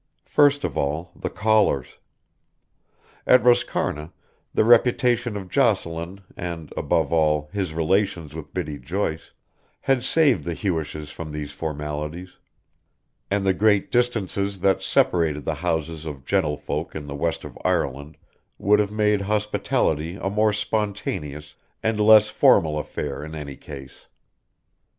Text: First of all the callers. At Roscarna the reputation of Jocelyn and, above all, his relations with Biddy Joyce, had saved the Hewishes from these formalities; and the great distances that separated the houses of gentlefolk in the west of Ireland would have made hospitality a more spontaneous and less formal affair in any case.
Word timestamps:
First 0.25 0.63
of 0.63 0.75
all 0.75 1.11
the 1.15 1.29
callers. 1.29 1.97
At 3.27 3.43
Roscarna 3.43 4.11
the 4.51 4.63
reputation 4.63 5.37
of 5.37 5.47
Jocelyn 5.47 6.21
and, 6.35 6.73
above 6.75 7.13
all, 7.13 7.51
his 7.53 7.75
relations 7.75 8.33
with 8.33 8.51
Biddy 8.51 8.79
Joyce, 8.79 9.31
had 9.81 10.03
saved 10.03 10.43
the 10.43 10.55
Hewishes 10.55 11.11
from 11.11 11.31
these 11.31 11.51
formalities; 11.51 12.37
and 13.29 13.45
the 13.45 13.53
great 13.53 13.91
distances 13.91 14.61
that 14.61 14.81
separated 14.81 15.45
the 15.45 15.53
houses 15.61 16.07
of 16.07 16.25
gentlefolk 16.25 16.95
in 16.95 17.05
the 17.05 17.13
west 17.13 17.43
of 17.43 17.55
Ireland 17.63 18.17
would 18.57 18.79
have 18.79 18.89
made 18.91 19.21
hospitality 19.21 20.15
a 20.19 20.31
more 20.31 20.51
spontaneous 20.51 21.53
and 21.83 21.99
less 21.99 22.27
formal 22.27 22.79
affair 22.79 23.23
in 23.23 23.35
any 23.35 23.55
case. 23.55 24.07